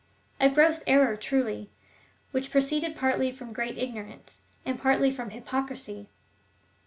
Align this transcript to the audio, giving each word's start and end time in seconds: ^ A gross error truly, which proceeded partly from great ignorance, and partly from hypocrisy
^ 0.01 0.03
A 0.43 0.49
gross 0.49 0.83
error 0.87 1.15
truly, 1.15 1.69
which 2.31 2.49
proceeded 2.49 2.95
partly 2.95 3.31
from 3.31 3.53
great 3.53 3.77
ignorance, 3.77 4.45
and 4.65 4.79
partly 4.79 5.11
from 5.11 5.29
hypocrisy 5.29 6.09